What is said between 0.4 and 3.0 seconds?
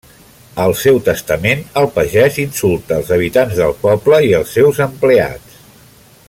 Al seu testament, el pagès insulta